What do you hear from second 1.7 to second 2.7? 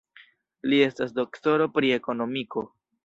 pri ekonomiko.